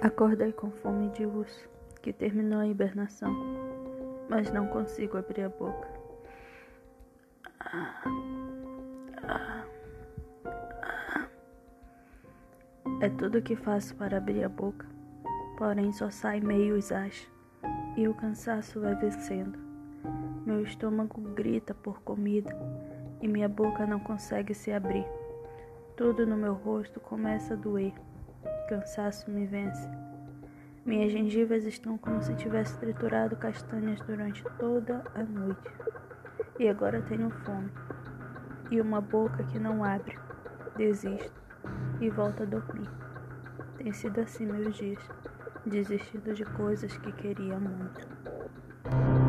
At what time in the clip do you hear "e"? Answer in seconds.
17.96-18.06, 23.20-23.26, 36.58-36.68, 38.70-38.80, 42.00-42.10